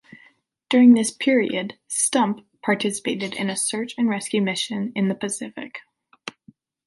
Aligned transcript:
During 0.67 0.95
this 0.95 1.11
period 1.11 1.77
"Stump" 1.87 2.43
participated 2.63 3.35
in 3.35 3.51
a 3.51 3.55
search 3.55 3.93
and 3.99 4.09
rescue 4.09 4.41
mission 4.41 4.91
in 4.95 5.09
the 5.09 5.13
Pacific. 5.13 5.81